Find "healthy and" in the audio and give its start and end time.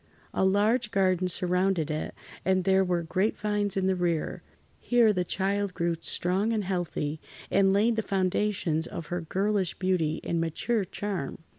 6.63-7.71